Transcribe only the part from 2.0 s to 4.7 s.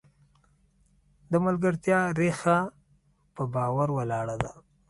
ریښه په باور ولاړه ده.